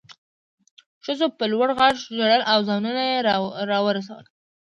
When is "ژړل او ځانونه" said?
2.17-3.01